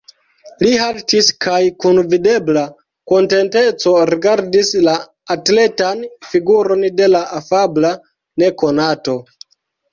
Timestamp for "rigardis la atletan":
4.11-6.03